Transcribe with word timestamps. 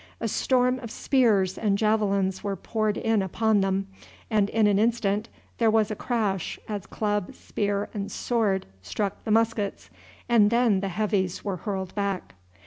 A 0.19 0.27
storm 0.27 0.79
of 0.79 0.89
spears 0.89 1.59
and 1.59 1.77
javelins 1.77 2.43
were 2.43 2.55
poured 2.55 2.97
in 2.97 3.21
upon 3.21 3.61
them, 3.61 3.85
and 4.31 4.49
in 4.49 4.65
an 4.65 4.79
instant 4.79 5.29
there 5.59 5.69
was 5.69 5.91
a 5.91 5.95
crash 5.95 6.57
as 6.67 6.87
club, 6.87 7.35
spear, 7.35 7.87
and 7.93 8.11
sword 8.11 8.65
struck 8.81 9.23
the 9.25 9.29
muskets, 9.29 9.91
and 10.27 10.49
then 10.49 10.79
the 10.79 10.89
Heavies 10.89 11.45
were 11.45 11.57
hurled 11.57 11.93
back. 11.93 12.33